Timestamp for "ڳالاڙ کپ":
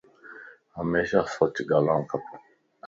1.69-2.23